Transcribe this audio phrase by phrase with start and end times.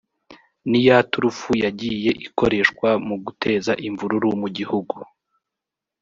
[0.69, 4.97] ni ya turufu yagiye ikoreshwa mu guteza imvururu mu gihugu